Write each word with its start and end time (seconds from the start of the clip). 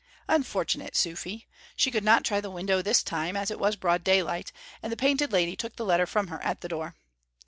Unfortunate 0.27 0.95
Suphy! 0.95 1.45
she 1.75 1.91
could 1.91 2.03
not 2.03 2.23
try 2.25 2.41
the 2.41 2.49
window 2.49 2.81
this 2.81 3.03
time, 3.03 3.37
as 3.37 3.51
it 3.51 3.59
was 3.59 3.75
broad 3.75 4.03
daylight, 4.03 4.51
and 4.81 4.91
the 4.91 4.97
Painted 4.97 5.31
Lady 5.31 5.55
took 5.55 5.75
the 5.75 5.85
letter 5.85 6.07
from 6.07 6.29
her 6.29 6.41
at 6.43 6.61
the 6.61 6.67
door. 6.67 6.95